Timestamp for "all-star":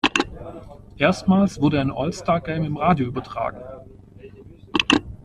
1.91-2.41